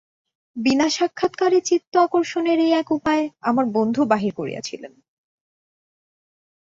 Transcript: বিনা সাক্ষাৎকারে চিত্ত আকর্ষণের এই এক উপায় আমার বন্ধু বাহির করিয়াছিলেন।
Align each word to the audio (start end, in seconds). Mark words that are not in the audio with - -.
বিনা 0.55 0.87
সাক্ষাৎকারে 0.89 1.59
চিত্ত 1.61 1.93
আকর্ষণের 1.97 2.59
এই 2.59 2.71
এক 2.71 2.87
উপায় 2.91 3.23
আমার 3.41 3.65
বন্ধু 3.73 4.01
বাহির 4.05 4.33
করিয়াছিলেন। 4.35 4.93